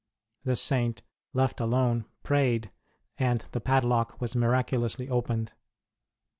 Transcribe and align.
The 0.45 0.55
Saint, 0.55 1.03
left 1.31 1.59
alone, 1.59 2.05
prayed, 2.23 2.71
and 3.19 3.45
the 3.51 3.61
padlock 3.61 4.19
was 4.19 4.35
miraculously 4.35 5.07
opened. 5.07 5.53